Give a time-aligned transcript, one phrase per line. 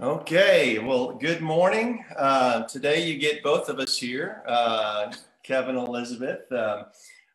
[0.00, 2.04] Okay, well, good morning.
[2.16, 5.12] Uh, today you get both of us here, uh,
[5.42, 6.42] Kevin and Elizabeth.
[6.52, 6.84] Um,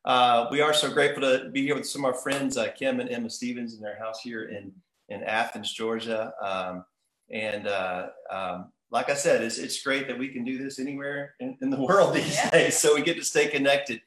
[0.06, 3.02] uh, we are so grateful to be here with some of our friends, uh, Kim
[3.02, 4.72] and Emma Stevens, in their house here in,
[5.10, 6.34] in Athens, Georgia.
[6.42, 6.86] Um,
[7.30, 11.36] and uh, um, like I said, it's, it's great that we can do this anywhere
[11.42, 12.50] in, in the world these yeah.
[12.50, 12.78] days.
[12.78, 14.00] So we get to stay connected.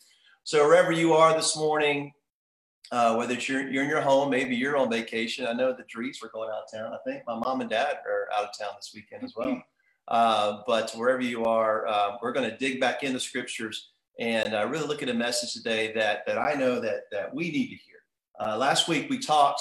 [0.44, 2.14] So wherever you are this morning,
[2.92, 5.46] uh, whether it's you're, you're in your home, maybe you're on vacation.
[5.46, 6.92] I know the Drees were going out of town.
[6.92, 9.62] I think my mom and dad are out of town this weekend as well.
[10.08, 14.66] Uh, but wherever you are, uh, we're going to dig back into scriptures and uh,
[14.68, 17.76] really look at a message today that that I know that that we need to
[17.76, 17.96] hear.
[18.40, 19.60] Uh, last week we talked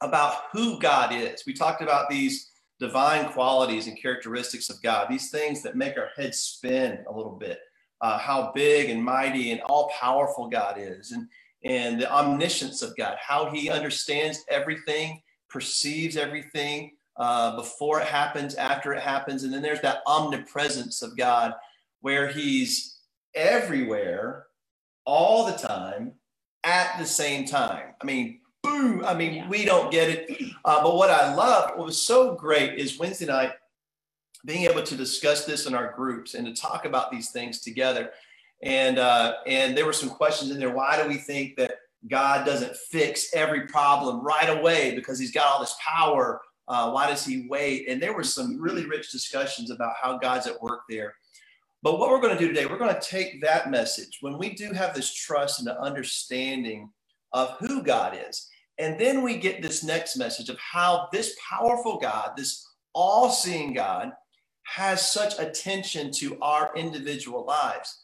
[0.00, 1.44] about who God is.
[1.46, 6.08] We talked about these divine qualities and characteristics of God, these things that make our
[6.16, 7.60] heads spin a little bit.
[8.00, 11.28] Uh, how big and mighty and all powerful God is, and
[11.64, 18.54] and the omniscience of God, how he understands everything, perceives everything uh, before it happens,
[18.54, 19.44] after it happens.
[19.44, 21.54] And then there's that omnipresence of God
[22.00, 22.96] where he's
[23.34, 24.46] everywhere
[25.04, 26.12] all the time
[26.64, 27.94] at the same time.
[28.00, 29.04] I mean, boom.
[29.04, 29.48] I mean, yeah.
[29.48, 30.42] we don't get it.
[30.64, 33.52] Uh, but what I love, what was so great is Wednesday night,
[34.46, 38.10] being able to discuss this in our groups and to talk about these things together
[38.62, 40.74] and uh, and there were some questions in there.
[40.74, 41.72] Why do we think that
[42.08, 46.40] God doesn't fix every problem right away because He's got all this power?
[46.68, 47.88] Uh, why does He wait?
[47.88, 51.14] And there were some really rich discussions about how God's at work there.
[51.82, 54.54] But what we're going to do today, we're going to take that message when we
[54.54, 56.90] do have this trust and the understanding
[57.32, 58.48] of who God is.
[58.78, 63.72] And then we get this next message of how this powerful God, this all seeing
[63.72, 64.12] God,
[64.64, 67.99] has such attention to our individual lives.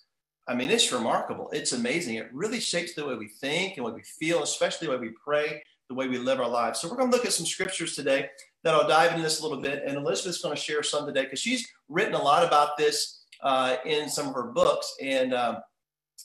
[0.48, 1.50] I mean, it's remarkable.
[1.52, 2.16] It's amazing.
[2.16, 5.14] It really shapes the way we think and what we feel, especially the way we
[5.22, 6.80] pray, the way we live our lives.
[6.80, 8.28] So we're going to look at some scriptures today
[8.62, 9.82] that I'll dive into this a little bit.
[9.84, 13.76] And Elizabeth's going to share some today because she's written a lot about this uh,
[13.84, 14.94] in some of her books.
[15.02, 15.56] And, um,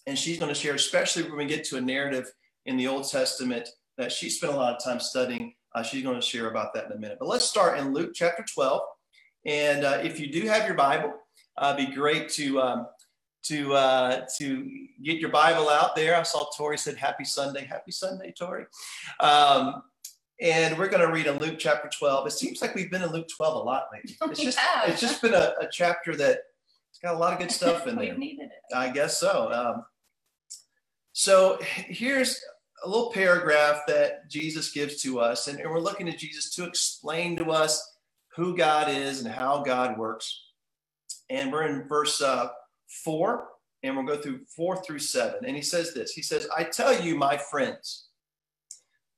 [0.06, 2.31] and she's going to share, especially when we get to a narrative
[2.67, 3.67] in the Old Testament
[3.97, 5.53] that she spent a lot of time studying.
[5.73, 7.17] Uh, she's going to share about that in a minute.
[7.19, 8.81] But let's start in Luke chapter 12.
[9.46, 11.13] And uh, if you do have your Bible,
[11.57, 12.88] uh, it'd be great to um,
[13.44, 14.69] to uh, to
[15.03, 16.16] get your Bible out there.
[16.16, 17.66] I saw Tori said Happy Sunday.
[17.66, 18.66] Happy Sunday, Tori.
[19.19, 19.84] Um,
[20.41, 22.28] and we're going to read in Luke chapter 12.
[22.28, 24.18] It seems like we've been in Luke 12 a lot lately.
[24.31, 26.40] It's just it's just been a, a chapter that
[26.90, 28.18] it's got a lot of good stuff in there.
[28.18, 28.75] needed it.
[28.75, 29.52] I guess so.
[29.52, 29.85] Um,
[31.13, 32.41] so here's
[32.84, 36.66] a little paragraph that Jesus gives to us, and, and we're looking at Jesus to
[36.66, 37.81] explain to us
[38.35, 40.41] who God is and how God works.
[41.29, 42.50] And we're in verse uh,
[43.03, 43.47] 4,
[43.84, 45.46] and we'll go through 4 through 7.
[45.46, 48.07] And he says this He says, I tell you, my friends,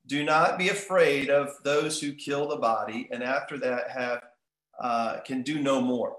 [0.06, 4.22] do not be afraid of those who kill the body, and after that have
[4.82, 6.18] uh, can do no more.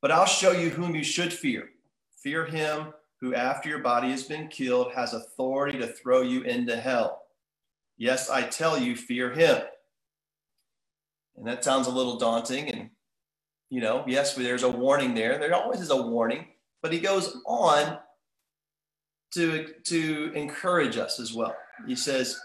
[0.00, 1.70] But I'll show you whom you should fear.
[2.22, 6.76] Fear him who, after your body has been killed, has authority to throw you into
[6.76, 7.22] hell.
[7.96, 9.62] Yes, I tell you, fear him.
[11.36, 12.68] And that sounds a little daunting,
[13.70, 15.38] you know, yes, there's a warning there.
[15.38, 16.46] There always is a warning,
[16.82, 17.98] but he goes on
[19.34, 21.56] to, to encourage us as well.
[21.86, 22.38] He says,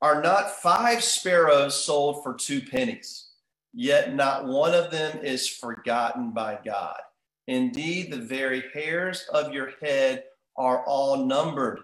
[0.00, 3.30] Are not five sparrows sold for two pennies?
[3.74, 6.98] Yet not one of them is forgotten by God.
[7.46, 10.24] Indeed, the very hairs of your head
[10.56, 11.80] are all numbered.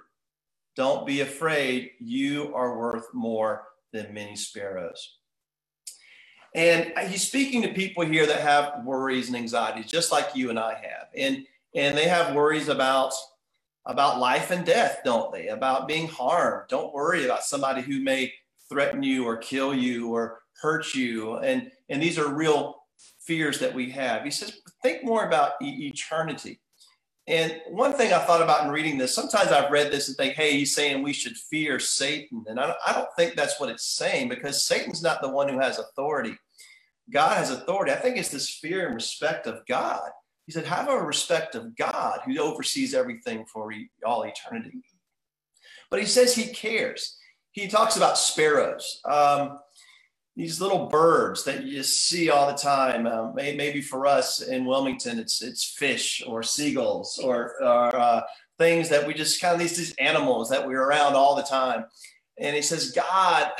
[0.77, 5.19] Don't be afraid, you are worth more than many sparrows.
[6.54, 10.59] And he's speaking to people here that have worries and anxieties, just like you and
[10.59, 11.09] I have.
[11.16, 13.12] And and they have worries about
[13.87, 15.48] about life and death, don't they?
[15.48, 16.69] About being harmed.
[16.69, 18.32] Don't worry about somebody who may
[18.69, 21.37] threaten you or kill you or hurt you.
[21.38, 22.84] And and these are real
[23.20, 24.22] fears that we have.
[24.22, 26.60] He says, think more about e- eternity.
[27.26, 30.34] And one thing I thought about in reading this, sometimes I've read this and think,
[30.34, 32.44] hey, he's saying we should fear Satan.
[32.48, 35.59] And I, I don't think that's what it's saying because Satan's not the one who
[35.59, 36.37] has authority.
[37.12, 37.93] God has authority.
[37.93, 40.09] I think it's this fear and respect of God.
[40.47, 43.73] He said, have a respect of God who oversees everything for
[44.05, 44.83] all eternity.
[45.91, 47.17] But he says he cares.
[47.53, 49.59] He talks about sparrows, um,
[50.37, 53.06] these little birds that you see all the time.
[53.06, 58.23] Um, maybe for us in Wilmington, it's it's fish or seagulls or, or uh,
[58.59, 61.85] things that we just kind of these, these animals that we're around all the time.
[62.39, 63.53] And he says, God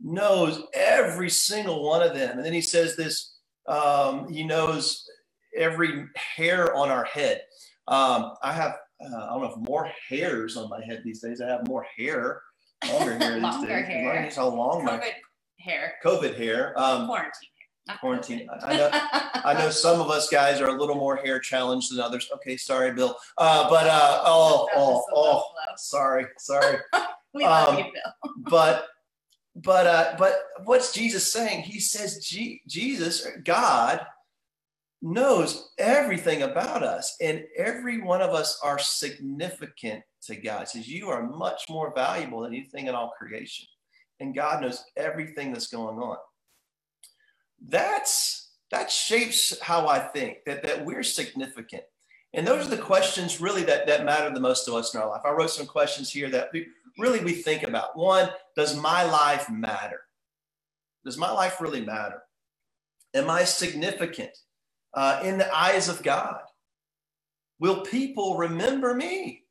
[0.00, 2.36] knows every single one of them.
[2.36, 3.36] And then he says this
[3.66, 5.08] um, he knows
[5.56, 7.42] every hair on our head.
[7.86, 11.40] Um, I have, uh, I don't know if more hairs on my head these days.
[11.40, 12.42] I have more hair,
[12.90, 13.86] longer hair these longer days.
[13.86, 14.30] Hair.
[14.34, 15.12] How long COVID my
[15.58, 15.94] hair.
[16.04, 16.78] COVID hair.
[16.78, 17.48] Um, Quarantine
[17.96, 18.48] quarantine.
[18.62, 22.00] I know, I know some of us guys are a little more hair challenged than
[22.00, 22.28] others.
[22.34, 23.16] Okay, sorry, Bill.
[23.38, 25.44] Uh, but uh, oh, oh, oh,
[25.76, 26.78] sorry, sorry.
[27.34, 28.32] we love um, you, Bill.
[28.50, 28.86] but
[29.62, 30.34] but uh, but
[30.64, 31.62] what's Jesus saying?
[31.62, 34.04] He says G- Jesus, God,
[35.02, 40.60] knows everything about us, and every one of us are significant to God.
[40.60, 43.66] He says you are much more valuable than anything in all creation,
[44.20, 46.18] and God knows everything that's going on.
[47.66, 51.82] That's that shapes how I think that that we're significant.
[52.34, 55.08] And those are the questions really that, that matter the most to us in our
[55.08, 55.22] life.
[55.24, 56.50] I wrote some questions here that
[56.98, 57.96] really we think about.
[57.96, 60.00] One, does my life matter?
[61.04, 62.22] Does my life really matter?
[63.14, 64.36] Am I significant
[64.94, 66.40] uh, in the eyes of God?
[67.60, 69.44] Will people remember me?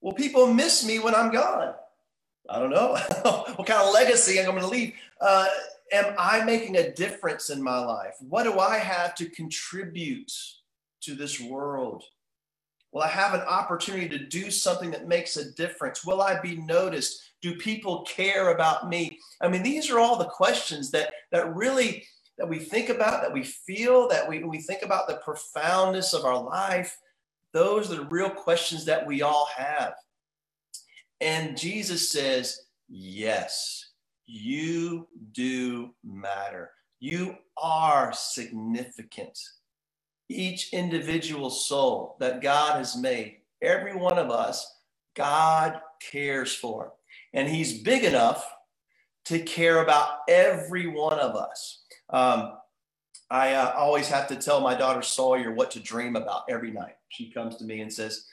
[0.00, 1.74] Will people miss me when I'm gone?
[2.50, 2.96] I don't know.
[3.22, 4.94] what kind of legacy I'm going to leave?
[5.20, 5.46] Uh,
[5.92, 8.14] am I making a difference in my life?
[8.20, 10.32] What do I have to contribute
[11.02, 12.04] to this world?
[12.92, 16.04] Will I have an opportunity to do something that makes a difference?
[16.04, 17.22] Will I be noticed?
[17.40, 19.18] Do people care about me?
[19.40, 22.06] I mean, these are all the questions that that really
[22.38, 26.24] that we think about, that we feel, that we, we think about the profoundness of
[26.24, 26.98] our life.
[27.52, 29.94] Those are the real questions that we all have.
[31.20, 33.90] And Jesus says, Yes,
[34.26, 36.72] you do matter.
[37.00, 39.38] You are significant
[40.32, 44.80] each individual soul that God has made, every one of us,
[45.14, 46.92] God cares for.
[47.32, 48.46] And He's big enough
[49.26, 51.82] to care about every one of us.
[52.10, 52.54] Um,
[53.30, 56.96] I uh, always have to tell my daughter Sawyer what to dream about every night.
[57.08, 58.26] She comes to me and says,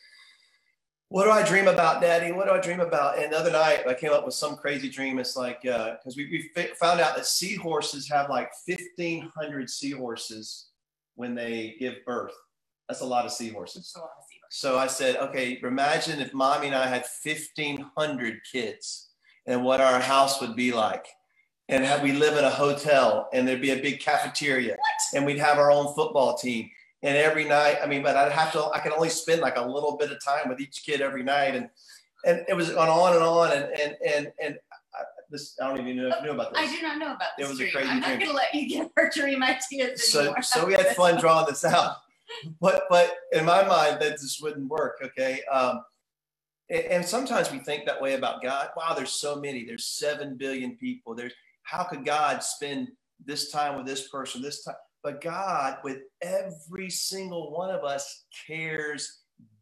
[1.10, 2.32] what do I dream about, Daddy?
[2.32, 3.18] What do I dream about?
[3.18, 5.18] And the other night, I came up with some crazy dream.
[5.18, 10.68] It's like because uh, we, we found out that seahorses have like 1,500 seahorses
[11.20, 12.32] when they give birth.
[12.88, 13.94] That's a lot of seahorses.
[13.98, 14.58] Lot of seahorses.
[14.62, 19.10] So I said, okay, imagine if mommy and I had 1,500 kids
[19.46, 21.06] and what our house would be like.
[21.68, 25.18] And have we live in a hotel and there'd be a big cafeteria What?
[25.18, 26.70] and we'd have our own football team.
[27.04, 29.68] And every night, I mean, but I'd have to, I could only spend like a
[29.68, 31.54] little bit of time with each kid every night.
[31.54, 31.70] And,
[32.26, 33.52] and it was going on and on.
[33.52, 34.58] And, and, and, and
[35.30, 36.62] this, I don't even know if you knew about this.
[36.62, 37.48] I do not know about this.
[37.48, 37.74] It was a dream.
[37.74, 38.12] crazy I'm dream.
[38.12, 40.42] not going to let you get her dream ideas so anymore.
[40.42, 41.98] so we had fun drawing this out
[42.60, 45.84] but but in my mind that just wouldn't work okay um
[46.70, 50.38] and, and sometimes we think that way about god wow there's so many there's 7
[50.38, 51.34] billion people there's
[51.64, 52.90] how could god spend
[53.26, 58.26] this time with this person this time but god with every single one of us
[58.48, 59.22] cares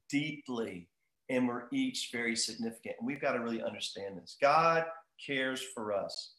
[0.10, 0.88] deeply
[1.30, 4.86] and we're each very significant and we've got to really understand this god
[5.26, 6.34] cares for us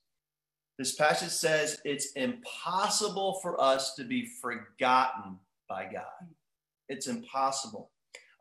[0.78, 5.38] this passage says it's impossible for us to be forgotten
[5.68, 6.28] by God.
[6.88, 7.90] It's impossible.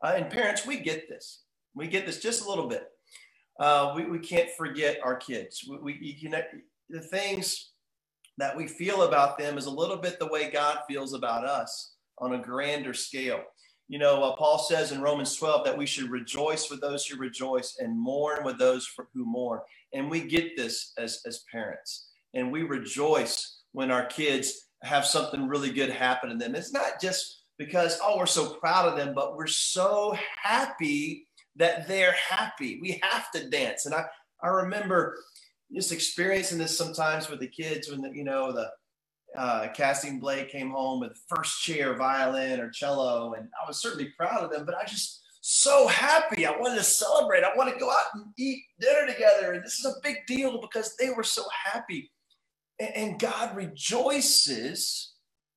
[0.02, 1.42] Uh, and parents, we get this.
[1.74, 2.88] We get this just a little bit.
[3.58, 5.64] Uh, we, we can't forget our kids.
[5.68, 6.42] We, we you know,
[6.88, 7.72] the things
[8.38, 11.94] that we feel about them is a little bit the way God feels about us
[12.18, 13.42] on a grander scale.
[13.88, 17.18] You know, uh, Paul says in Romans 12 that we should rejoice with those who
[17.18, 19.60] rejoice and mourn with those who mourn.
[19.94, 25.48] And we get this as, as parents and we rejoice when our kids have something
[25.48, 26.54] really good happen to them.
[26.54, 31.26] It's not just because, oh, we're so proud of them, but we're so happy
[31.56, 32.78] that they're happy.
[32.80, 33.86] We have to dance.
[33.86, 34.04] And I,
[34.42, 35.16] I remember
[35.74, 38.70] just experiencing this sometimes with the kids when, the, you know, the
[39.36, 43.34] uh, Casting Blake came home with first chair violin or cello.
[43.34, 46.46] And I was certainly proud of them, but I just so happy.
[46.46, 47.44] I wanted to celebrate.
[47.44, 49.52] I want to go out and eat dinner together.
[49.52, 52.10] And this is a big deal because they were so happy.
[52.78, 55.14] And God rejoices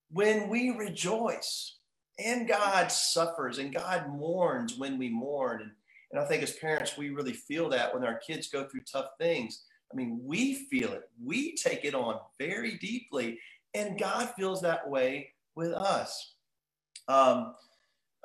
[0.10, 1.78] when we rejoice.
[2.24, 5.62] And God suffers and God mourns when we mourn.
[5.62, 5.72] And,
[6.12, 9.10] and I think as parents, we really feel that when our kids go through tough
[9.20, 9.64] things.
[9.92, 13.38] I mean, we feel it, we take it on very deeply.
[13.74, 16.34] And God feels that way with us.
[17.08, 17.56] Um,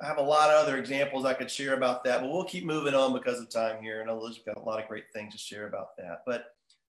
[0.01, 2.65] I have a lot of other examples I could share about that, but we'll keep
[2.65, 4.01] moving on because of time here.
[4.01, 6.21] And Elizabeth got a lot of great things to share about that.
[6.25, 6.45] But,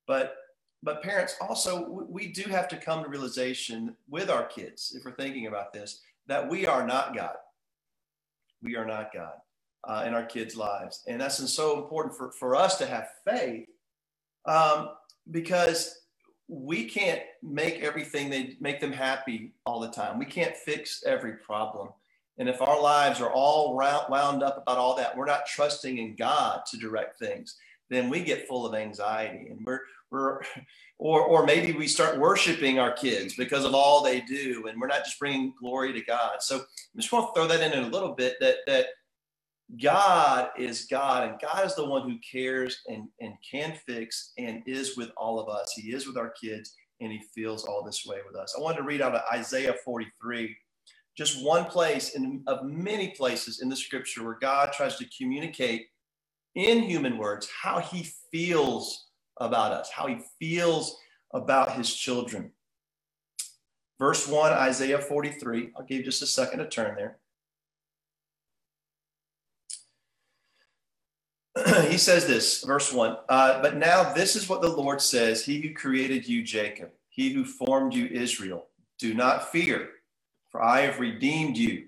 [0.07, 0.37] but
[0.83, 5.13] but parents also we do have to come to realization with our kids if we're
[5.13, 7.37] thinking about this that we are not god
[8.63, 9.35] we are not god
[9.85, 13.67] uh, in our kids lives and that's so important for, for us to have faith
[14.47, 14.91] um,
[15.31, 16.03] because
[16.49, 20.19] we can't make everything they make them happy all the time.
[20.19, 21.91] We can't fix every problem.
[22.39, 26.15] And if our lives are all wound up about all that we're not trusting in
[26.15, 27.57] god to direct things
[27.91, 30.41] then we get full of anxiety and we're we're
[30.99, 34.87] or or maybe we start worshiping our kids because of all they do and we're
[34.87, 36.37] not just bringing glory to god.
[36.41, 38.87] So i just want to throw that in a little bit that that
[39.83, 44.63] god is god and god is the one who cares and and can fix and
[44.67, 48.07] is with all of us he is with our kids and he feels all this
[48.07, 50.57] way with us i wanted to read out of isaiah 43
[51.17, 55.89] just one place in of many places in the scripture where god tries to communicate
[56.55, 59.09] in human words how he feels
[59.41, 60.99] about us, how he feels
[61.33, 62.51] about his children.
[63.99, 65.71] Verse 1, Isaiah 43.
[65.77, 67.19] I'll give you just a second to turn there.
[71.91, 75.61] he says this, verse 1 uh, But now this is what the Lord says He
[75.61, 78.67] who created you, Jacob, he who formed you, Israel.
[78.99, 79.91] Do not fear,
[80.51, 81.87] for I have redeemed you.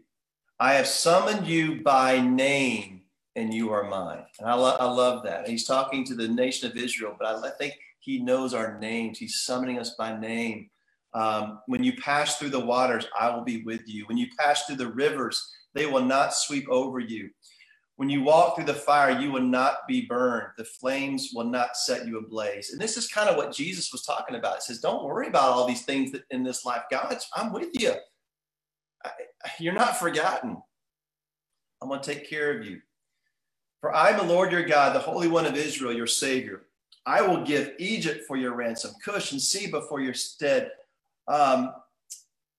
[0.58, 3.02] I have summoned you by name
[3.36, 4.24] and you are mine.
[4.38, 5.48] And I, lo- I love that.
[5.48, 9.18] he's talking to the nation of Israel, but I think he knows our names.
[9.18, 10.68] He's summoning us by name.
[11.14, 14.04] Um, when you pass through the waters, I will be with you.
[14.06, 17.30] When you pass through the rivers, they will not sweep over you.
[18.00, 20.46] When you walk through the fire, you will not be burned.
[20.56, 22.70] The flames will not set you ablaze.
[22.70, 24.56] And this is kind of what Jesus was talking about.
[24.56, 26.80] It says, Don't worry about all these things that in this life.
[26.90, 27.92] God, I'm with you.
[29.04, 29.10] I,
[29.58, 30.56] you're not forgotten.
[31.82, 32.80] I'm going to take care of you.
[33.82, 36.62] For I am the Lord your God, the Holy One of Israel, your Savior.
[37.04, 40.70] I will give Egypt for your ransom, Cush and Seba for your stead.
[41.28, 41.74] Um,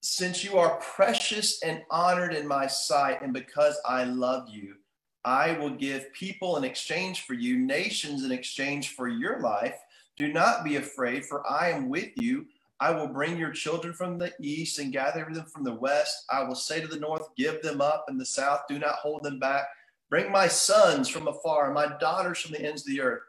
[0.03, 4.75] since you are precious and honored in my sight, and because I love you,
[5.25, 9.75] I will give people in exchange for you, nations in exchange for your life.
[10.17, 12.45] Do not be afraid, for I am with you.
[12.79, 16.25] I will bring your children from the east and gather them from the west.
[16.31, 19.23] I will say to the north, Give them up, and the south, do not hold
[19.23, 19.65] them back.
[20.09, 23.21] Bring my sons from afar, and my daughters from the ends of the earth.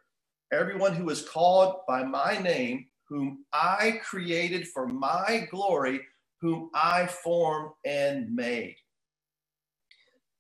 [0.53, 6.01] Everyone who is called by my name, whom I created for my glory,
[6.41, 8.77] whom I formed and made.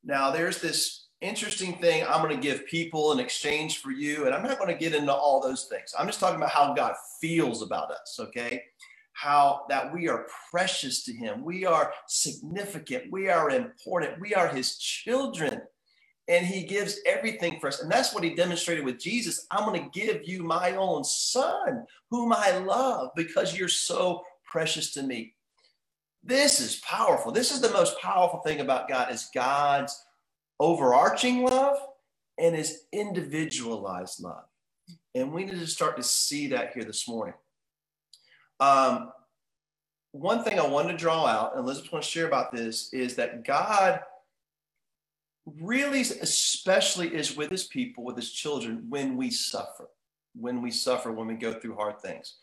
[0.04, 4.34] Now, there's this interesting thing I'm going to give people in exchange for you, and
[4.34, 5.94] I'm not going to get into all those things.
[5.98, 8.62] I'm just talking about how God feels about us, okay?
[9.14, 14.48] How that we are precious to Him, we are significant, we are important, we are
[14.48, 15.62] His children
[16.28, 17.82] and he gives everything for us.
[17.82, 19.46] And that's what he demonstrated with Jesus.
[19.50, 24.92] I'm going to give you my own son, whom I love, because you're so precious
[24.92, 25.34] to me.
[26.22, 27.32] This is powerful.
[27.32, 30.00] This is the most powerful thing about God is God's
[30.62, 31.76] overarching love
[32.38, 34.44] and his individualized love.
[35.12, 37.34] And we need to start to see that here this morning.
[38.60, 39.10] Um,
[40.12, 43.16] one thing I wanted to draw out, and Elizabeth's wants to share about this, is
[43.16, 44.00] that God
[45.60, 49.88] really especially is with his people, with his children, when we suffer,
[50.36, 52.36] when we suffer, when we go through hard things.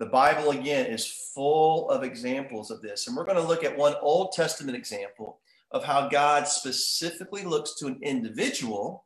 [0.00, 3.06] The Bible, again, is full of examples of this.
[3.06, 5.38] And we're going to look at one Old Testament example
[5.70, 9.04] of how God specifically looks to an individual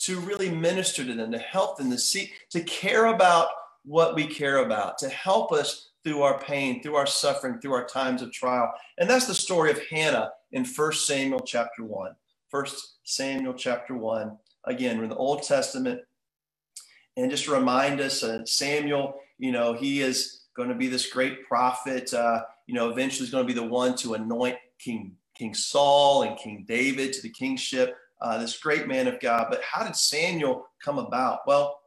[0.00, 3.48] to really minister to them, to help them, to see, to care about
[3.84, 7.86] what we care about, to help us through our pain, through our suffering, through our
[7.86, 8.72] times of trial.
[8.98, 12.12] And that's the story of Hannah in 1 Samuel chapter 1.
[12.50, 12.66] 1
[13.04, 14.36] Samuel chapter 1.
[14.64, 16.00] Again, we're in the Old Testament.
[17.16, 21.10] And just to remind us, uh, Samuel, you know, he is going to be this
[21.10, 22.12] great prophet.
[22.12, 26.24] Uh, you know, eventually he's going to be the one to anoint King, King Saul
[26.24, 29.46] and King David to the kingship, uh, this great man of God.
[29.48, 31.40] But how did Samuel come about?
[31.46, 31.80] Well,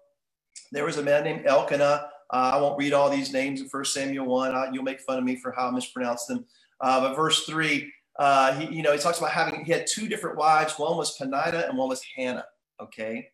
[0.72, 2.10] there was a man named Elkanah.
[2.34, 4.56] Uh, I won't read all these names in 1 Samuel 1.
[4.56, 6.46] Uh, you'll make fun of me for how I mispronounce them.
[6.82, 10.08] Uh, but verse 3, uh, he, you know, he talks about having, he had two
[10.08, 10.80] different wives.
[10.80, 12.46] One was Peninnah and one was Hannah.
[12.82, 13.30] Okay.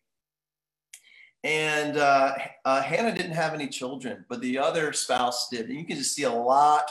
[1.44, 2.34] And uh,
[2.66, 5.70] Hannah didn't have any children, but the other spouse did.
[5.70, 6.90] And you can just see a lot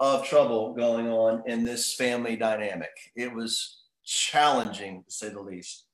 [0.00, 2.90] of trouble going on in this family dynamic.
[3.16, 5.86] It was challenging, to say the least.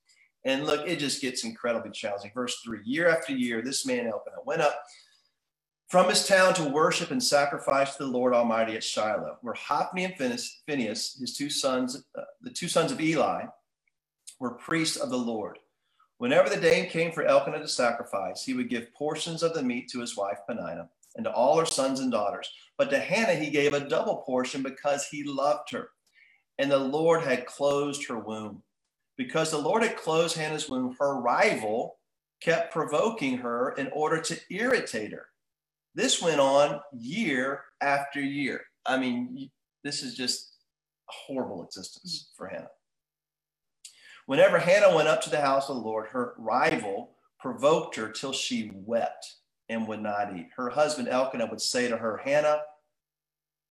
[0.45, 2.33] And look, it just gets incredibly challenging.
[2.35, 4.83] Verse three year after year, this man Elkanah went up
[5.89, 10.05] from his town to worship and sacrifice to the Lord Almighty at Shiloh, where Hophni
[10.05, 10.17] and
[10.67, 13.45] Phinehas, his two sons, uh, the two sons of Eli,
[14.41, 15.59] were priests of the Lord.
[16.19, 19.89] Whenever the day came for Elkanah to sacrifice, he would give portions of the meat
[19.91, 22.49] to his wife Peninnah and to all her sons and daughters.
[22.79, 25.91] But to Hannah he gave a double portion because he loved her,
[26.59, 28.63] and the Lord had closed her womb.
[29.17, 31.99] Because the Lord had closed Hannah's womb, her rival
[32.41, 35.27] kept provoking her in order to irritate her.
[35.95, 38.63] This went on year after year.
[38.87, 39.51] I mean,
[39.85, 40.57] this is just
[41.09, 42.71] a horrible existence for Hannah.
[44.27, 48.33] Whenever Hannah went up to the house of the Lord, her rival provoked her till
[48.33, 49.35] she wept
[49.73, 50.49] and would not eat.
[50.57, 52.63] Her husband Elkanah would say to her, Hannah,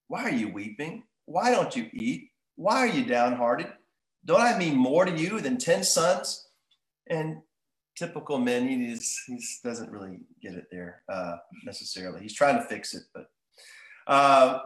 [0.08, 1.04] why are you weeping?
[1.26, 2.32] Why don't you eat?
[2.56, 3.68] Why are you downhearted?
[4.26, 6.48] Don't I mean more to you than 10 sons?
[7.10, 7.38] And
[7.98, 9.00] typical men, he,
[9.64, 12.22] doesn't really get it there uh, necessarily.
[12.22, 13.30] He's trying to fix it, but
[14.08, 14.60] uh,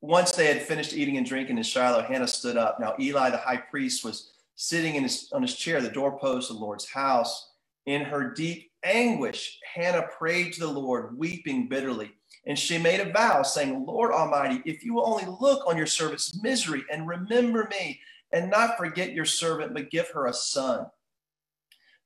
[0.00, 2.78] once they had finished eating and drinking in Shiloh, Hannah stood up.
[2.78, 6.56] Now Eli, the high priest, was sitting in his, on his chair, the doorpost of
[6.56, 7.52] the Lord's house.
[7.86, 12.12] In her deep anguish, Hannah prayed to the Lord, weeping bitterly.
[12.46, 15.86] And she made a vow, saying, Lord Almighty, if you will only look on your
[15.86, 18.00] servant's misery and remember me,
[18.32, 20.86] and not forget your servant, but give her a son,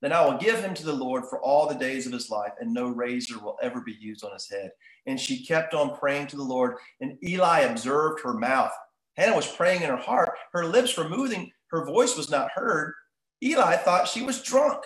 [0.00, 2.52] then I will give him to the Lord for all the days of his life,
[2.61, 4.70] and no razor will ever be used on his head.
[5.06, 8.73] And she kept on praying to the Lord, and Eli observed her mouth.
[9.16, 10.30] Hannah was praying in her heart.
[10.52, 12.94] Her lips were moving, her voice was not heard.
[13.42, 14.82] Eli thought she was drunk.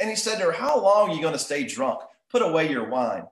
[0.00, 2.00] And he said to her, How long are you going to stay drunk?
[2.30, 3.26] Put away your wine.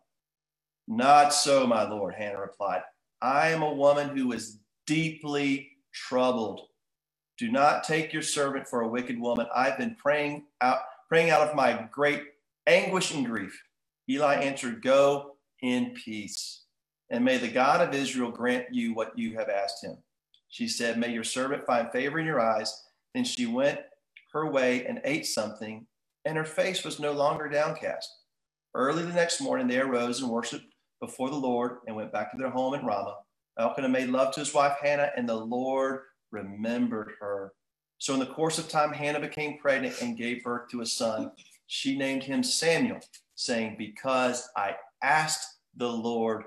[0.86, 2.82] Not so, my Lord, Hannah replied.
[3.20, 6.62] I am a woman who is deeply troubled.
[7.38, 9.46] Do not take your servant for a wicked woman.
[9.54, 12.22] I've been praying out, praying out of my great
[12.66, 13.62] anguish and grief.
[14.08, 16.62] Eli answered, Go in peace,
[17.10, 19.98] and may the God of Israel grant you what you have asked him.
[20.48, 22.84] She said, May your servant find favor in your eyes.
[23.14, 23.80] Then she went
[24.32, 25.86] her way and ate something,
[26.28, 28.14] and her face was no longer downcast.
[28.74, 30.66] Early the next morning, they arose and worshiped
[31.00, 33.16] before the Lord and went back to their home in Ramah.
[33.58, 37.54] Elkanah made love to his wife Hannah, and the Lord remembered her.
[37.96, 41.32] So, in the course of time, Hannah became pregnant and gave birth to a son.
[41.66, 43.00] She named him Samuel,
[43.34, 46.44] saying, Because I asked the Lord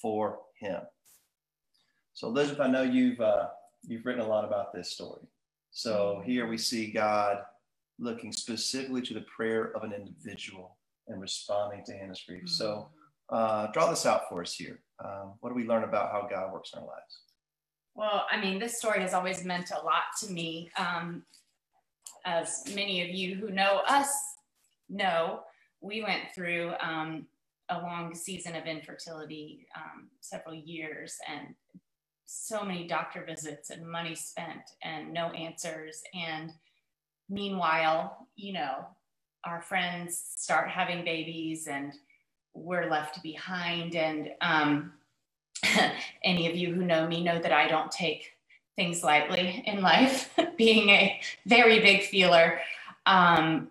[0.00, 0.80] for him.
[2.14, 3.48] So, Elizabeth, I know you've uh,
[3.86, 5.20] you've written a lot about this story.
[5.70, 7.42] So here we see God
[7.98, 10.76] looking specifically to the prayer of an individual
[11.08, 12.44] and responding to Hannah's grief.
[12.44, 12.48] Mm-hmm.
[12.48, 12.88] So
[13.30, 14.80] uh, draw this out for us here.
[15.04, 17.22] Um, what do we learn about how God works in our lives?
[17.94, 20.70] Well, I mean, this story has always meant a lot to me.
[20.78, 21.24] Um,
[22.24, 24.12] as many of you who know us
[24.88, 25.40] know,
[25.80, 27.26] we went through um,
[27.70, 31.54] a long season of infertility, um, several years, and
[32.26, 36.02] so many doctor visits and money spent and no answers.
[36.14, 36.52] And
[37.28, 38.86] meanwhile, you know,
[39.44, 41.92] our friends start having babies and
[42.54, 43.94] we're left behind.
[43.94, 44.92] And um,
[46.24, 48.32] any of you who know me know that I don't take
[48.76, 52.60] things lightly in life, being a very big feeler.
[53.06, 53.70] Um,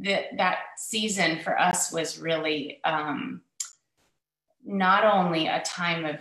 [0.00, 3.40] that that season for us was really um,
[4.64, 6.16] not only a time of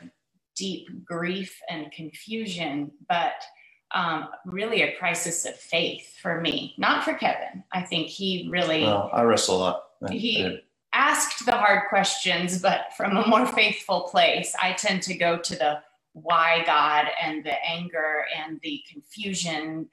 [0.56, 3.34] deep grief and confusion, but
[3.94, 7.64] um, really a crisis of faith for me, not for Kevin.
[7.72, 8.84] I think he really.
[8.84, 9.84] Well, I wrestle a lot.
[10.10, 10.62] He
[10.94, 14.56] asked the hard questions, but from a more faithful place.
[14.62, 15.80] I tend to go to the
[16.14, 19.90] why God and the anger and the confusion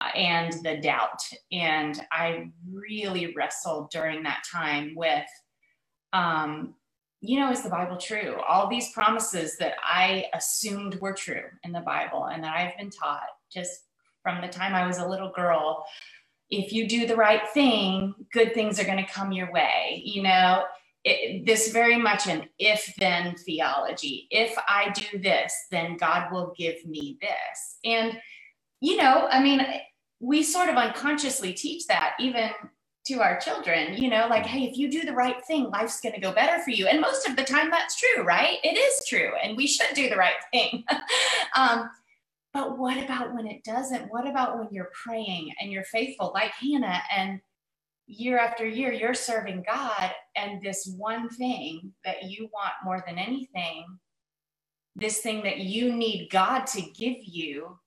[0.00, 1.22] uh, and the doubt.
[1.52, 5.26] And I really wrestled during that time with
[6.12, 6.74] um,
[7.22, 8.36] you know, is the Bible true?
[8.46, 12.90] All these promises that I assumed were true in the Bible and that I've been
[12.90, 13.84] taught just
[14.24, 15.84] from the time I was a little girl.
[16.50, 20.02] If you do the right thing, good things are going to come your way.
[20.04, 20.64] You know,
[21.04, 24.26] it, this very much an if then theology.
[24.30, 27.76] If I do this, then God will give me this.
[27.84, 28.18] And,
[28.80, 29.64] you know, I mean,
[30.18, 32.50] we sort of unconsciously teach that even
[33.06, 36.14] to our children, you know, like, hey, if you do the right thing, life's going
[36.14, 36.86] to go better for you.
[36.86, 38.58] And most of the time, that's true, right?
[38.62, 39.32] It is true.
[39.42, 40.84] And we should do the right thing.
[41.56, 41.90] um,
[42.52, 44.12] but what about when it doesn't?
[44.12, 47.40] What about when you're praying and you're faithful, like Hannah, and
[48.06, 53.18] year after year, you're serving God, and this one thing that you want more than
[53.18, 53.86] anything,
[54.94, 57.78] this thing that you need God to give you,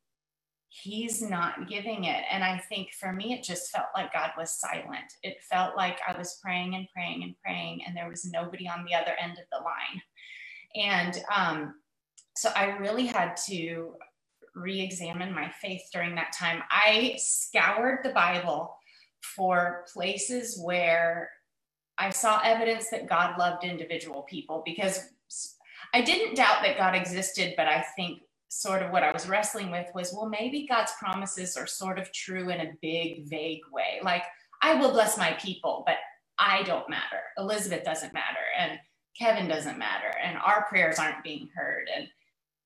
[0.84, 2.24] he's not giving it.
[2.30, 5.14] And I think for me, it just felt like God was silent.
[5.24, 8.84] It felt like I was praying and praying and praying, and there was nobody on
[8.86, 10.02] the other end of the line.
[10.76, 11.76] And um,
[12.36, 13.94] so I really had to
[14.54, 16.62] re examine my faith during that time.
[16.70, 18.76] I scoured the Bible
[19.22, 21.30] for places where
[21.98, 25.10] I saw evidence that God loved individual people because
[25.94, 29.72] I didn't doubt that God existed, but I think sort of what I was wrestling
[29.72, 34.00] with was well, maybe God's promises are sort of true in a big, vague way.
[34.04, 34.24] Like,
[34.62, 35.98] I will bless my people, but
[36.38, 37.22] I don't matter.
[37.38, 38.38] Elizabeth doesn't matter.
[38.58, 38.80] And
[39.18, 40.14] Kevin doesn't matter.
[40.24, 41.88] And our prayers aren't being heard.
[41.96, 42.08] And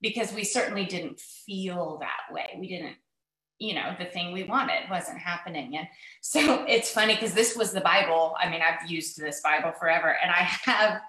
[0.01, 2.95] because we certainly didn't feel that way, we didn't
[3.59, 5.87] you know the thing we wanted wasn't happening and
[6.21, 10.15] so it's funny because this was the bible i mean i've used this bible forever
[10.23, 11.01] and i have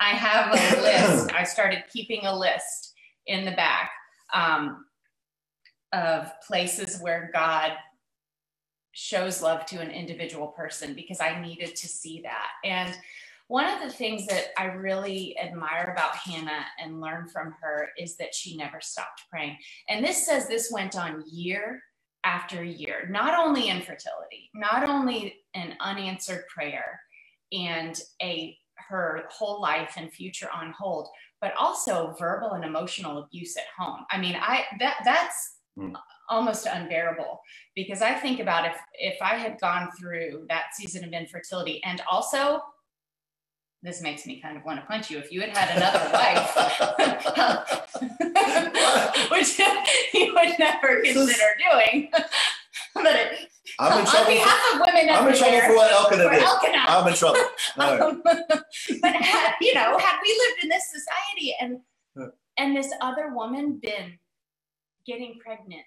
[0.00, 2.94] i have a list i started keeping a list
[3.26, 3.90] in the back
[4.34, 4.84] um,
[5.92, 7.72] of places where god
[8.92, 12.96] shows love to an individual person because i needed to see that and
[13.48, 18.16] one of the things that I really admire about Hannah and learn from her is
[18.18, 19.56] that she never stopped praying.
[19.88, 21.82] And this says this went on year
[22.24, 27.00] after year, not only infertility, not only an unanswered prayer
[27.50, 28.56] and a
[28.88, 31.08] her whole life and future on hold,
[31.40, 34.04] but also verbal and emotional abuse at home.
[34.10, 35.94] I mean, I that that's mm.
[36.28, 37.40] almost unbearable
[37.74, 42.02] because I think about if if I had gone through that season of infertility and
[42.10, 42.60] also
[43.82, 46.50] this makes me kind of want to punch you if you had had another wife,
[49.30, 49.58] which
[50.14, 52.10] you would never consider doing.
[52.94, 53.47] but it,
[53.78, 54.26] I'm in trouble.
[54.26, 56.42] On behalf for, of women I'm in trouble for what Elkanah did.
[56.42, 56.84] Elkanah.
[56.88, 57.40] I'm in trouble.
[57.78, 61.78] Um, but had, you know, had we lived in this society and
[62.58, 64.18] and this other woman been
[65.06, 65.86] getting pregnant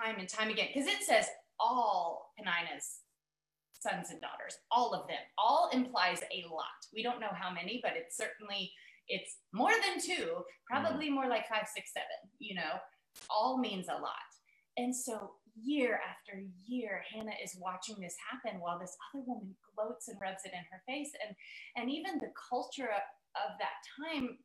[0.00, 1.26] time and time again, because it says
[1.60, 3.00] all Peninnah's
[3.82, 5.18] sons and daughters, all of them.
[5.36, 6.80] All implies a lot.
[6.94, 8.72] We don't know how many, but it's certainly
[9.08, 11.14] it's more than two, probably mm.
[11.14, 12.30] more like five, six, seven.
[12.38, 12.78] You know,
[13.28, 14.30] all means a lot.
[14.76, 20.08] And so year after year, Hannah is watching this happen while this other woman gloats
[20.08, 21.12] and rubs it in her face.
[21.26, 21.36] And
[21.76, 23.04] and even the culture of,
[23.36, 24.38] of that time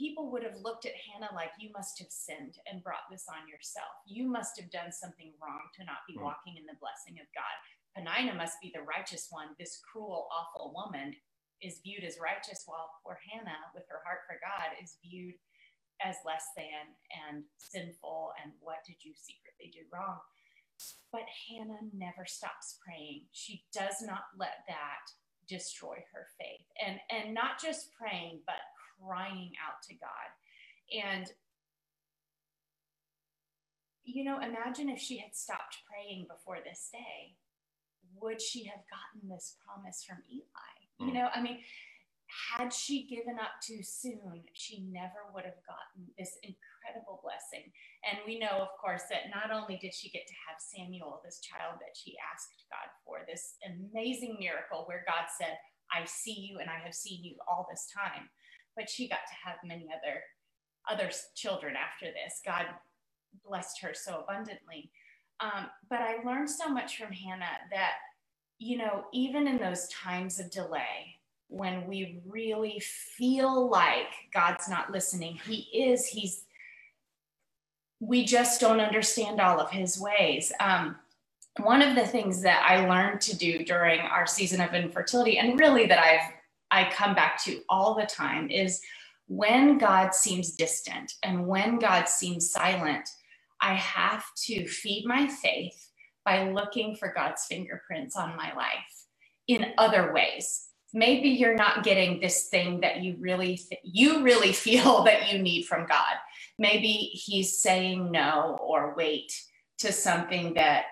[0.00, 3.44] people would have looked at Hannah like, you must have sinned and brought this on
[3.44, 3.92] yourself.
[4.08, 6.24] You must have done something wrong to not be hmm.
[6.24, 7.56] walking in the blessing of God.
[7.92, 9.52] Peninnah must be the righteous one.
[9.60, 11.12] This cruel, awful woman
[11.60, 15.36] is viewed as righteous, while poor Hannah, with her heart for God, is viewed
[16.00, 16.96] as less than
[17.28, 18.32] and sinful.
[18.40, 19.12] And what did you
[19.60, 20.18] secretly do wrong?
[21.12, 23.24] But Hannah never stops praying.
[23.32, 25.12] She does not let that
[25.48, 26.66] destroy her faith.
[26.84, 28.56] And, and not just praying, but
[28.98, 31.04] crying out to God.
[31.04, 31.26] And
[34.02, 37.36] you know, imagine if she had stopped praying before this day
[38.20, 40.74] would she have gotten this promise from Eli?
[41.00, 41.06] Mm.
[41.06, 41.58] You know, I mean,
[42.58, 46.38] had she given up too soon, she never would have gotten this.
[48.10, 51.40] And we know, of course, that not only did she get to have Samuel, this
[51.40, 55.56] child that she asked God for, this amazing miracle where God said,
[55.92, 58.28] I see you and I have seen you all this time,
[58.76, 60.22] but she got to have many other
[60.90, 62.40] other children after this.
[62.44, 62.64] God
[63.46, 64.90] blessed her so abundantly.
[65.40, 67.92] Um, but I learned so much from Hannah that,
[68.58, 71.16] you know, even in those times of delay,
[71.48, 76.06] when we really feel like God's not listening, He is.
[76.06, 76.44] He's,
[78.00, 80.52] we just don't understand all of His ways.
[80.60, 80.96] Um,
[81.60, 85.60] one of the things that I learned to do during our season of infertility, and
[85.60, 86.32] really that I've
[86.72, 88.80] I come back to all the time, is
[89.28, 93.08] when God seems distant and when God seems silent
[93.62, 95.90] I have to feed my faith
[96.26, 99.06] by looking for God's fingerprints on my life
[99.48, 100.68] in other ways.
[100.94, 105.40] Maybe you're not getting this thing that you really th- you really feel that you
[105.40, 106.16] need from God.
[106.60, 109.32] Maybe he's saying no or wait
[109.78, 110.84] to something that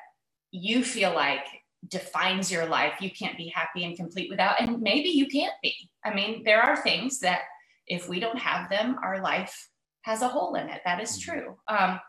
[0.50, 1.44] you feel like
[1.86, 2.94] defines your life.
[3.00, 5.74] You can't be happy and complete without and maybe you can't be.
[6.04, 7.42] I mean, there are things that
[7.86, 9.68] if we don't have them, our life
[10.02, 10.80] has a hole in it.
[10.86, 11.58] That is true.
[11.68, 12.00] Um,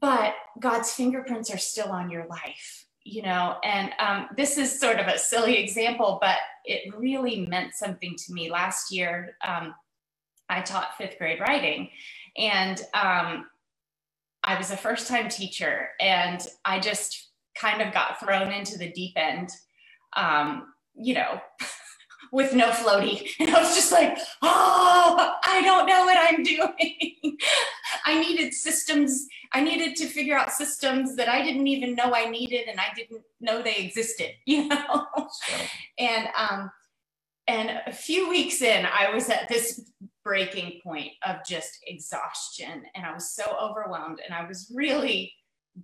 [0.00, 3.56] but God's fingerprints are still on your life, you know.
[3.62, 8.32] And um, this is sort of a silly example, but it really meant something to
[8.32, 8.50] me.
[8.50, 9.74] Last year, um,
[10.48, 11.90] I taught fifth grade writing,
[12.38, 13.46] and um,
[14.44, 18.90] I was a first time teacher, and I just kind of got thrown into the
[18.92, 19.50] deep end,
[20.16, 21.40] um, you know.
[22.30, 23.26] with no floaty.
[23.40, 27.38] And I was just like, oh, I don't know what I'm doing.
[28.04, 32.28] I needed systems I needed to figure out systems that I didn't even know I
[32.28, 35.06] needed and I didn't know they existed, you know?
[35.98, 36.70] and um
[37.46, 39.80] and a few weeks in, I was at this
[40.24, 45.32] breaking point of just exhaustion and I was so overwhelmed and I was really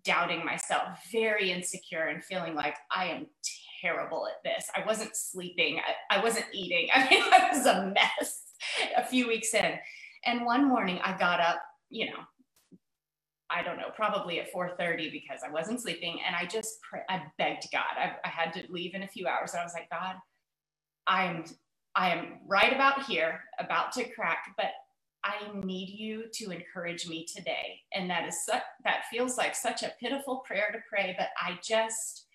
[0.02, 3.26] doubting myself, very insecure and feeling like I am
[3.80, 4.68] terrible at this.
[4.74, 5.78] I wasn't sleeping,
[6.10, 6.88] I, I wasn't eating.
[6.94, 8.42] I mean, I was a mess
[8.96, 9.74] a few weeks in.
[10.24, 12.18] And one morning I got up, you know,
[13.50, 17.66] I don't know, probably at 4:30 because I wasn't sleeping, and I just I begged
[17.70, 17.84] God.
[17.96, 20.16] I, I had to leave in a few hours, and I was like, God,
[21.06, 21.44] I am
[21.96, 24.72] I am right about here, about to crack, but
[25.24, 27.80] I need you to encourage me today.
[27.94, 31.58] And that is such, that feels like such a pitiful prayer to pray, but I
[31.62, 32.26] just,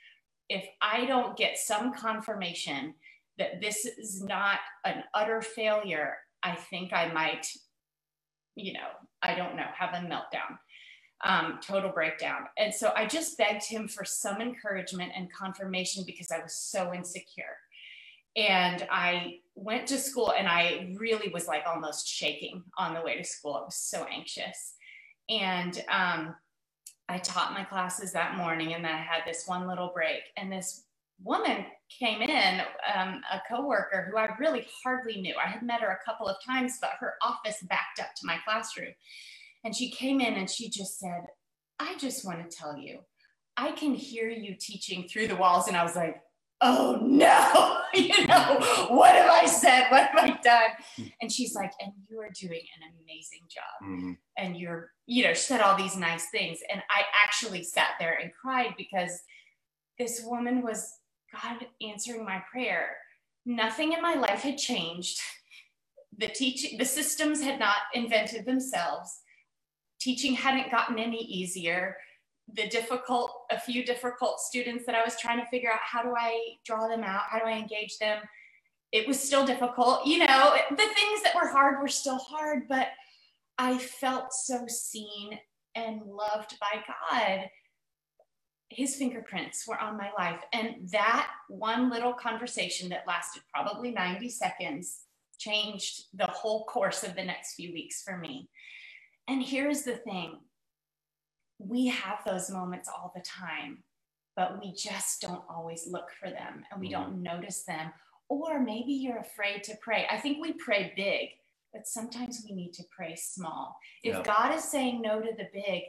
[0.49, 2.95] if I don't get some confirmation
[3.37, 7.47] that this is not an utter failure, I think I might,
[8.55, 8.87] you know,
[9.21, 10.57] I don't know, have a meltdown,
[11.23, 12.45] um, total breakdown.
[12.57, 16.93] And so I just begged him for some encouragement and confirmation because I was so
[16.93, 17.57] insecure.
[18.35, 23.17] And I went to school and I really was like almost shaking on the way
[23.17, 23.55] to school.
[23.55, 24.75] I was so anxious.
[25.29, 26.35] And um,
[27.07, 30.21] I taught my classes that morning and then I had this one little break.
[30.37, 30.85] And this
[31.23, 32.61] woman came in,
[32.95, 35.35] um, a coworker who I really hardly knew.
[35.43, 38.37] I had met her a couple of times, but her office backed up to my
[38.45, 38.93] classroom.
[39.63, 41.27] And she came in and she just said,
[41.79, 42.99] I just want to tell you,
[43.57, 45.67] I can hear you teaching through the walls.
[45.67, 46.21] And I was like,
[46.61, 48.57] oh no, you know,
[48.89, 49.89] what have I said?
[49.89, 51.09] What have I done?
[51.21, 53.89] And she's like, and you are doing an amazing job.
[53.89, 54.11] Mm-hmm.
[54.37, 56.59] And you're, you know, she said all these nice things.
[56.71, 59.21] And I actually sat there and cried because
[59.97, 60.93] this woman was
[61.33, 62.97] God answering my prayer.
[63.45, 65.19] Nothing in my life had changed.
[66.17, 69.21] The teaching, the systems had not invented themselves.
[69.99, 71.97] Teaching hadn't gotten any easier
[72.55, 76.13] the difficult, a few difficult students that I was trying to figure out how do
[76.17, 77.23] I draw them out?
[77.29, 78.21] How do I engage them?
[78.91, 80.05] It was still difficult.
[80.05, 82.87] You know, the things that were hard were still hard, but
[83.57, 85.37] I felt so seen
[85.75, 87.49] and loved by God.
[88.69, 90.41] His fingerprints were on my life.
[90.53, 95.01] And that one little conversation that lasted probably 90 seconds
[95.39, 98.49] changed the whole course of the next few weeks for me.
[99.27, 100.39] And here's the thing
[101.59, 103.83] we have those moments all the time,
[104.35, 107.03] but we just don't always look for them and we mm-hmm.
[107.03, 107.91] don't notice them.
[108.29, 110.07] Or maybe you're afraid to pray.
[110.09, 111.29] I think we pray big,
[111.73, 113.77] but sometimes we need to pray small.
[114.03, 114.23] If yeah.
[114.23, 115.83] God is saying no to the big,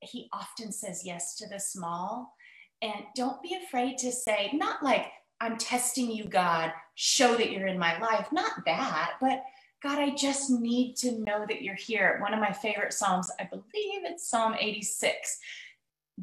[0.00, 2.34] he often says yes to the small.
[2.82, 5.06] And don't be afraid to say, not like,
[5.40, 9.42] I'm testing you, God, show that you're in my life, not that, but
[9.82, 12.18] God, I just need to know that you're here.
[12.20, 13.62] One of my favorite Psalms, I believe
[14.04, 15.38] it's Psalm 86.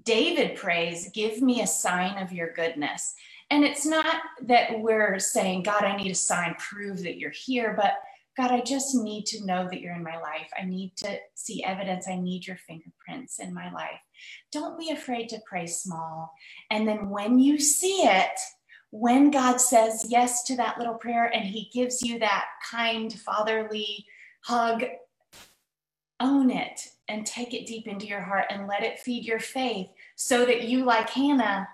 [0.03, 3.13] David prays, Give me a sign of your goodness.
[3.49, 7.73] And it's not that we're saying, God, I need a sign, prove that you're here,
[7.77, 7.93] but
[8.35, 10.49] God, I just need to know that you're in my life.
[10.59, 12.07] I need to see evidence.
[12.09, 14.01] I need your fingerprints in my life.
[14.51, 16.33] Don't be afraid to pray small.
[16.69, 18.37] And then when you see it,
[18.99, 24.05] when God says yes to that little prayer and He gives you that kind, fatherly
[24.41, 24.85] hug,
[26.21, 26.79] own it
[27.09, 30.63] and take it deep into your heart and let it feed your faith so that
[30.63, 31.67] you, like Hannah,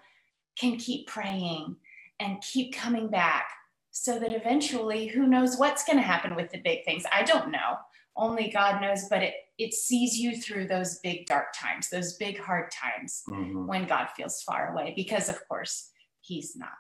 [0.58, 1.76] can keep praying
[2.20, 3.46] and keep coming back
[3.92, 7.04] so that eventually who knows what's going to happen with the big things?
[7.12, 7.76] I don't know.
[8.18, 12.38] Only god knows but it it sees you through those big dark times those big
[12.38, 13.66] hard times mm-hmm.
[13.66, 16.72] when god feels far away because of course he's not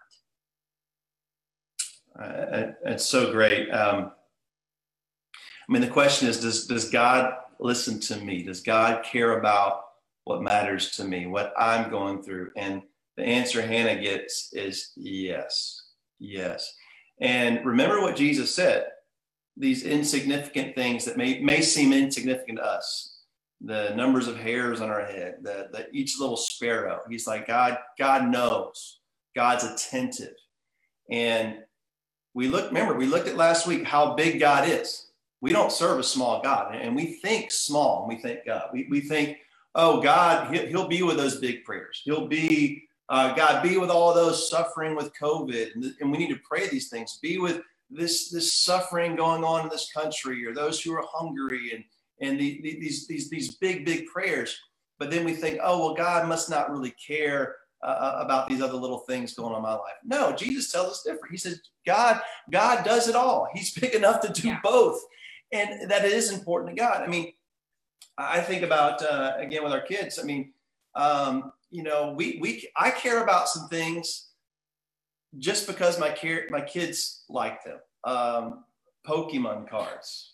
[2.19, 3.69] it's so great.
[3.69, 4.12] Um,
[5.34, 8.43] I mean, the question is, does, does God listen to me?
[8.43, 9.84] Does God care about
[10.26, 12.52] what matters to me, what I'm going through?
[12.58, 12.82] And
[13.17, 15.84] the answer Hannah gets is yes,
[16.19, 16.74] yes.
[17.19, 18.88] And remember what Jesus said
[19.58, 23.19] these insignificant things that may, may seem insignificant to us,
[23.60, 27.02] the numbers of hairs on our head, the, the each little sparrow.
[27.10, 29.00] He's like, God, God knows,
[29.36, 30.34] God's attentive.
[31.12, 31.58] And
[32.34, 35.08] we look, remember, we looked at last week how big God is.
[35.41, 38.02] We don't serve a small God, and we think small.
[38.02, 38.70] And we think God.
[38.72, 39.38] We, we think,
[39.76, 42.02] oh, God, he'll, be with those big prayers.
[42.06, 45.94] He'll be, uh, God, be with all those suffering with COVID.
[46.00, 47.17] And, we need to pray these things.
[47.22, 51.72] Be with this, this suffering going on in this country or those who are hungry
[51.74, 51.84] and,
[52.22, 54.56] and the, the, these, these, these big, big prayers.
[55.00, 58.78] But then we think, oh, well, God must not really care uh, about these other
[58.78, 59.96] little things going on in my life.
[60.04, 61.32] No, Jesus tells us different.
[61.32, 63.48] He says, God, God does it all.
[63.54, 64.60] He's big enough to do yeah.
[64.63, 65.02] both.
[65.52, 67.02] And that is important to God.
[67.02, 67.34] I mean,
[68.17, 70.54] I think about, uh, again, with our kids, I mean,
[70.96, 74.30] um, you know, we, we, I care about some things
[75.38, 77.80] just because my care, my kids like them.
[78.04, 78.63] Um,
[79.08, 80.34] Pokemon cards.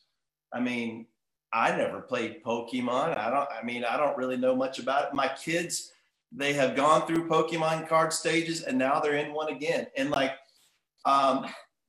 [0.54, 1.06] I mean,
[1.54, 3.18] I never played Pokemon.
[3.18, 5.14] I don't, I mean, I don't really know much about it.
[5.14, 5.94] My kids,
[6.32, 9.88] they have gone through Pokemon card stages and now they're in one again.
[9.96, 10.34] And like,
[11.06, 11.46] um,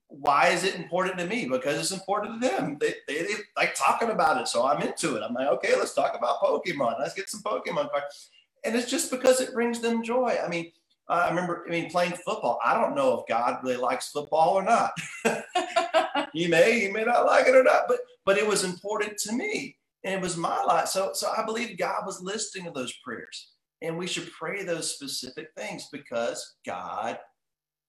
[0.08, 1.46] why is it important to me?
[1.46, 2.78] Because it's important to them.
[2.80, 4.48] They, they, they, like talking about it.
[4.48, 5.22] So I'm into it.
[5.22, 6.98] I'm like, okay, let's talk about Pokemon.
[6.98, 8.30] Let's get some Pokemon cards.
[8.64, 10.38] And it's just because it brings them joy.
[10.42, 10.72] I mean,
[11.08, 12.58] uh, I remember, I mean, playing football.
[12.64, 14.92] I don't know if God really likes football or not.
[16.32, 19.32] he may, he may not like it or not, but but it was important to
[19.32, 19.76] me.
[20.04, 20.88] And it was my life.
[20.88, 23.52] So so I believe God was listening to those prayers.
[23.82, 27.18] And we should pray those specific things because God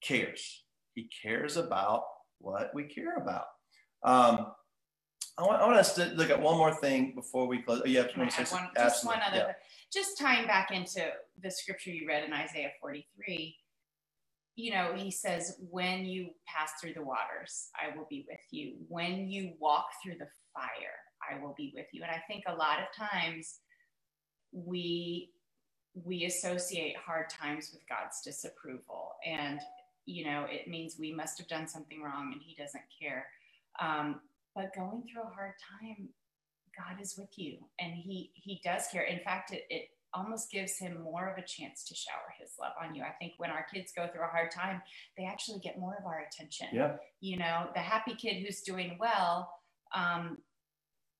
[0.04, 0.64] cares.
[0.96, 2.04] He cares about
[2.40, 3.46] what we care about.
[4.04, 4.48] Um,
[5.38, 7.82] I want, I want us to look at one more thing before we close.
[7.86, 9.54] Oh, yeah, Can I add one, just one other, yeah.
[9.92, 11.02] just tying back into
[11.42, 13.56] the scripture you read in Isaiah 43.
[14.56, 18.74] You know, he says, when you pass through the waters, I will be with you.
[18.90, 20.68] When you walk through the fire,
[21.30, 22.04] I will be with you.
[22.04, 23.60] And I think a lot of times
[24.52, 25.30] we
[25.94, 29.14] we associate hard times with God's disapproval.
[29.26, 29.60] And,
[30.06, 33.28] you know, it means we must have done something wrong and he doesn't care.
[33.82, 34.22] Um,
[34.56, 36.10] but going through a hard time,
[36.78, 39.04] God is with you and he, he does care.
[39.04, 42.74] In fact, it, it almost gives him more of a chance to shower his love
[42.82, 43.04] on you.
[43.04, 44.82] I think when our kids go through a hard time,
[45.18, 46.68] they actually get more of our attention.
[46.74, 46.94] Yeah.
[47.22, 49.52] You know, the happy kid who's doing well,
[49.96, 50.40] um,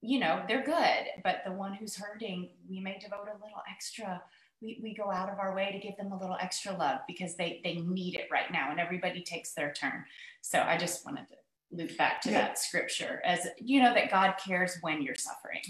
[0.02, 4.22] you know, they're good, but the one who's hurting, we may devote a little extra
[4.62, 7.36] we, we go out of our way to give them a little extra love because
[7.36, 10.04] they they need it right now and everybody takes their turn.
[10.42, 11.36] So i just wanted to
[11.72, 12.42] loop back to yeah.
[12.42, 15.62] that scripture as you know that god cares when you're suffering.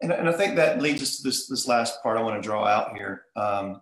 [0.00, 2.46] And, and i think that leads us to this this last part i want to
[2.46, 3.80] draw out here um,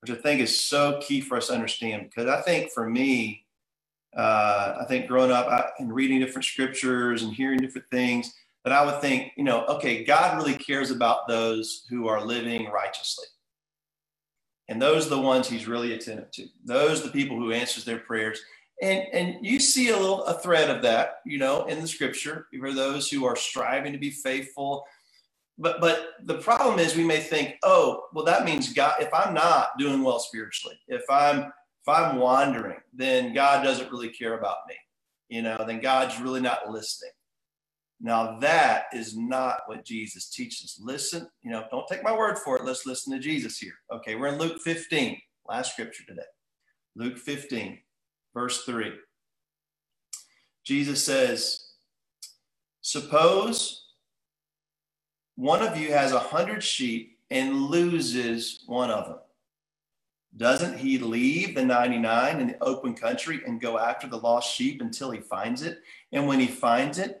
[0.00, 3.44] which i think is so key for us to understand because i think for me
[4.16, 8.32] uh, i think growing up I, and reading different scriptures and hearing different things
[8.64, 12.70] that i would think you know okay god really cares about those who are living
[12.70, 13.26] righteously
[14.70, 16.46] and those are the ones he's really attentive to.
[16.64, 18.40] Those are the people who answers their prayers.
[18.80, 22.46] And, and you see a little a thread of that, you know, in the scripture
[22.58, 24.84] for those who are striving to be faithful.
[25.58, 29.34] But but the problem is we may think, oh, well, that means God, if I'm
[29.34, 34.58] not doing well spiritually, if I'm if I'm wandering, then God doesn't really care about
[34.68, 34.76] me.
[35.28, 37.10] You know, then God's really not listening.
[38.00, 40.78] Now, that is not what Jesus teaches.
[40.82, 42.64] Listen, you know, don't take my word for it.
[42.64, 43.74] Let's listen to Jesus here.
[43.92, 46.22] Okay, we're in Luke 15, last scripture today.
[46.96, 47.78] Luke 15,
[48.34, 48.92] verse 3.
[50.64, 51.66] Jesus says,
[52.80, 53.84] Suppose
[55.36, 59.18] one of you has a hundred sheep and loses one of them.
[60.36, 64.80] Doesn't he leave the 99 in the open country and go after the lost sheep
[64.80, 65.80] until he finds it?
[66.12, 67.20] And when he finds it,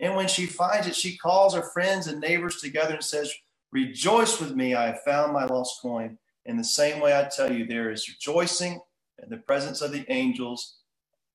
[0.00, 3.32] And when she finds it, she calls her friends and neighbors together and says,
[3.72, 6.18] Rejoice with me, I have found my lost coin.
[6.46, 8.80] In the same way, I tell you, there is rejoicing
[9.22, 10.78] in the presence of the angels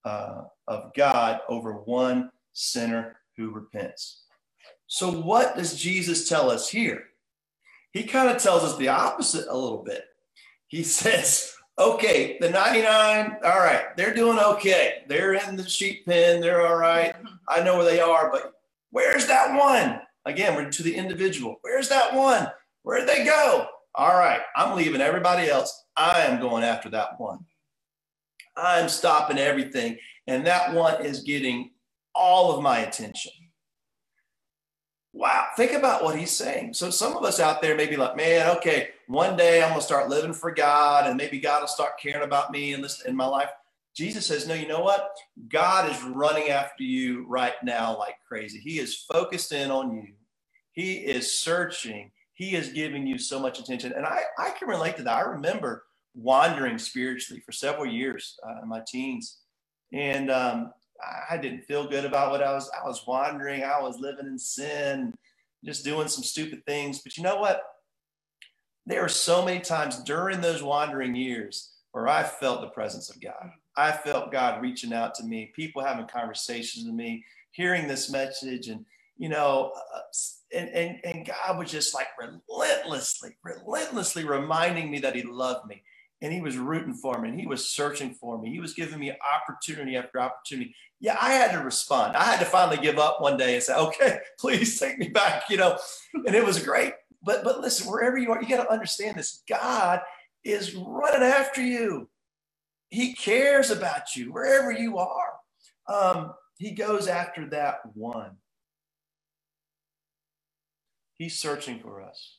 [0.03, 4.23] uh, of God over one sinner who repents.
[4.87, 7.03] So, what does Jesus tell us here?
[7.91, 10.03] He kind of tells us the opposite a little bit.
[10.67, 15.03] He says, okay, the 99, all right, they're doing okay.
[15.07, 17.15] They're in the sheep pen, they're all right.
[17.47, 18.54] I know where they are, but
[18.91, 20.01] Where's that one?
[20.25, 21.57] Again, we're to the individual.
[21.61, 22.47] Where's that one?
[22.83, 23.67] Where'd they go?
[23.93, 25.85] All right, I'm leaving everybody else.
[25.95, 27.39] I am going after that one.
[28.57, 29.97] I'm stopping everything.
[30.27, 31.71] And that one is getting
[32.13, 33.31] all of my attention.
[35.13, 36.73] Wow, think about what he's saying.
[36.73, 39.81] So, some of us out there may be like, man, okay, one day I'm to
[39.81, 43.15] start living for God, and maybe God will start caring about me in, this, in
[43.15, 43.49] my life.
[43.95, 45.11] Jesus says, No, you know what?
[45.49, 48.59] God is running after you right now like crazy.
[48.59, 50.13] He is focused in on you,
[50.73, 53.93] He is searching, He is giving you so much attention.
[53.93, 55.17] And I, I can relate to that.
[55.17, 59.39] I remember wandering spiritually for several years uh, in my teens.
[59.93, 60.71] And um,
[61.29, 62.69] I didn't feel good about what I was.
[62.69, 63.63] I was wandering.
[63.63, 65.13] I was living in sin,
[65.63, 66.99] just doing some stupid things.
[66.99, 67.61] But you know what?
[68.85, 73.21] There are so many times during those wandering years where I felt the presence of
[73.21, 73.51] God.
[73.77, 78.67] I felt God reaching out to me, people having conversations with me, hearing this message,
[78.67, 78.85] and
[79.17, 79.99] you know, uh,
[80.55, 85.83] and, and and God was just like relentlessly, relentlessly reminding me that He loved me,
[86.21, 88.51] and He was rooting for me, and He was searching for me.
[88.51, 90.75] He was giving me opportunity after opportunity.
[90.99, 92.15] Yeah, I had to respond.
[92.15, 95.49] I had to finally give up one day and say, "Okay, please take me back,"
[95.49, 95.77] you know,
[96.13, 96.93] and it was great.
[97.23, 99.43] But but listen, wherever you are, you got to understand this.
[99.49, 100.01] God
[100.43, 102.09] is running after you.
[102.89, 105.33] He cares about you wherever you are.
[105.87, 108.37] Um, he goes after that one.
[111.17, 112.37] He's searching for us.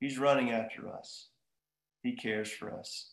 [0.00, 1.28] He's running after us.
[2.02, 3.10] He cares for us.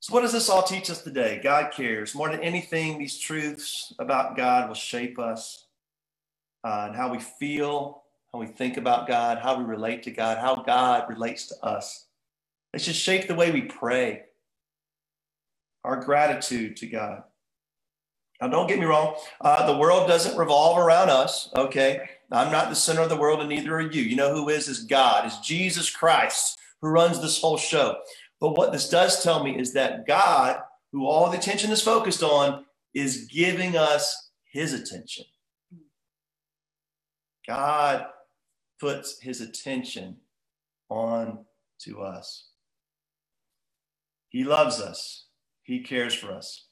[0.00, 1.40] So, what does this all teach us today?
[1.42, 2.14] God cares.
[2.14, 5.66] More than anything, these truths about God will shape us
[6.64, 8.02] uh, and how we feel,
[8.32, 12.07] how we think about God, how we relate to God, how God relates to us.
[12.74, 14.24] It should shape the way we pray,
[15.84, 17.22] our gratitude to God.
[18.40, 22.08] Now, don't get me wrong, uh, the world doesn't revolve around us, okay?
[22.30, 24.02] I'm not the center of the world, and neither are you.
[24.02, 24.68] You know who is?
[24.68, 27.98] Is God, is Jesus Christ who runs this whole show.
[28.40, 30.60] But what this does tell me is that God,
[30.92, 32.64] who all the attention is focused on,
[32.94, 35.24] is giving us his attention.
[37.46, 38.06] God
[38.80, 40.18] puts his attention
[40.88, 41.44] on
[41.80, 42.47] to us.
[44.28, 45.26] He loves us.
[45.62, 46.66] He cares for us.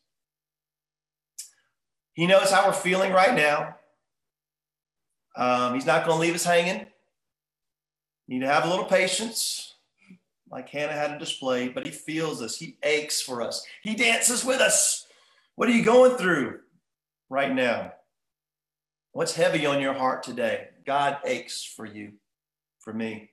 [2.15, 3.77] He knows how we're feeling right now.
[5.37, 6.87] Um, he's not going to leave us hanging.
[8.27, 9.75] You need to have a little patience,
[10.51, 12.57] like Hannah had a display, but he feels us.
[12.57, 13.65] He aches for us.
[13.83, 15.07] He dances with us.
[15.57, 16.61] What are you going through
[17.29, 17.93] right now?
[19.13, 20.69] What's heavy on your heart today?
[20.87, 22.13] God aches for you,
[22.81, 23.31] for me.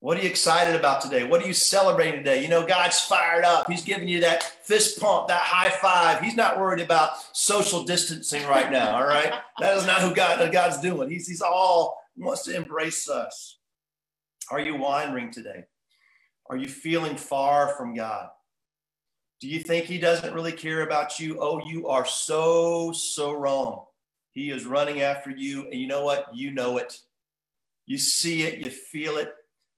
[0.00, 1.24] What are you excited about today?
[1.24, 2.42] What are you celebrating today?
[2.42, 3.68] You know, God's fired up.
[3.68, 6.20] He's giving you that fist pump, that high five.
[6.20, 9.32] He's not worried about social distancing right now, all right?
[9.58, 11.08] That is not who God, God's doing.
[11.08, 13.58] He's, he's all wants to embrace us.
[14.50, 15.64] Are you wandering today?
[16.48, 18.28] Are you feeling far from God?
[19.40, 21.38] Do you think He doesn't really care about you?
[21.40, 23.84] Oh, you are so, so wrong.
[24.32, 25.64] He is running after you.
[25.64, 26.26] And you know what?
[26.34, 27.00] You know it.
[27.86, 29.32] You see it, you feel it,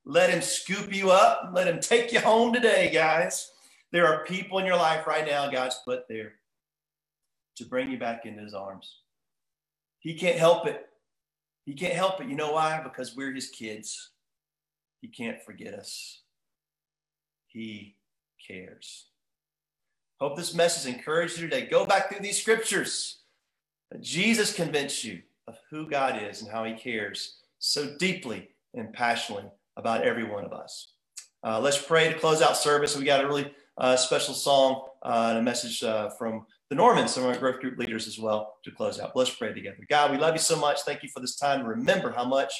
[0.09, 1.50] let him scoop you up.
[1.52, 3.52] Let him take you home today, guys.
[3.92, 6.32] There are people in your life right now God's put there
[7.56, 9.00] to bring you back into his arms.
[9.98, 10.86] He can't help it.
[11.66, 12.28] He can't help it.
[12.28, 12.80] You know why?
[12.82, 14.12] Because we're his kids.
[15.02, 16.22] He can't forget us.
[17.46, 17.96] He
[18.46, 19.09] cares.
[20.20, 21.66] Hope this message encouraged you today.
[21.66, 23.18] Go back through these scriptures.
[24.00, 29.50] Jesus convinced you of who God is and how he cares so deeply and passionately
[29.79, 30.93] about every one of us.
[31.43, 32.97] Uh, let's pray to close out service.
[32.97, 37.14] We got a really uh, special song uh, and a message uh, from the Normans,
[37.14, 39.12] some of our growth group leaders as well, to close out.
[39.14, 39.79] Let's pray together.
[39.89, 40.83] God, we love you so much.
[40.83, 41.64] Thank you for this time.
[41.64, 42.53] Remember how much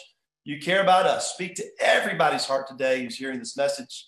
[0.45, 1.35] you care about us.
[1.35, 4.07] Speak to everybody's heart today who's hearing this message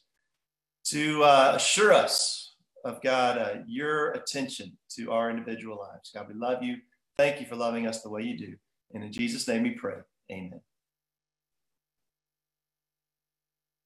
[0.84, 2.54] to uh, assure us
[2.84, 6.10] of God, uh, your attention to our individual lives.
[6.14, 6.76] God, we love you.
[7.18, 8.54] Thank you for loving us the way you do.
[8.94, 9.96] And in Jesus' name we pray.
[10.32, 10.60] Amen.